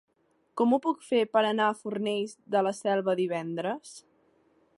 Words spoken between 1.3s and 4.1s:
per anar a Fornells de la Selva divendres?